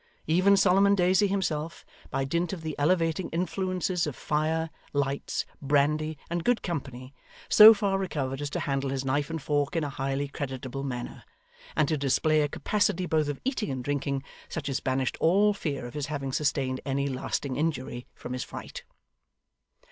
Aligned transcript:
Even 0.25 0.57
Solomon 0.57 0.95
Daisy 0.95 1.27
himself, 1.27 1.85
by 2.09 2.25
dint 2.25 2.53
of 2.53 2.63
the 2.63 2.75
elevating 2.79 3.29
influences 3.29 4.07
of 4.07 4.15
fire, 4.15 4.71
lights, 4.93 5.45
brandy, 5.61 6.17
and 6.27 6.43
good 6.43 6.63
company, 6.63 7.13
so 7.49 7.71
far 7.71 7.99
recovered 7.99 8.41
as 8.41 8.49
to 8.49 8.61
handle 8.61 8.89
his 8.89 9.05
knife 9.05 9.29
and 9.29 9.39
fork 9.43 9.75
in 9.75 9.83
a 9.83 9.89
highly 9.91 10.27
creditable 10.27 10.81
manner, 10.83 11.23
and 11.75 11.87
to 11.87 11.97
display 11.99 12.41
a 12.41 12.47
capacity 12.47 13.05
both 13.05 13.27
of 13.27 13.39
eating 13.45 13.69
and 13.69 13.83
drinking, 13.83 14.23
such 14.49 14.69
as 14.69 14.79
banished 14.79 15.17
all 15.19 15.53
fear 15.53 15.85
of 15.85 15.93
his 15.93 16.07
having 16.07 16.33
sustained 16.33 16.81
any 16.83 17.05
lasting 17.07 17.55
injury 17.55 18.07
from 18.15 18.33
his 18.33 18.43
fright. 18.43 18.83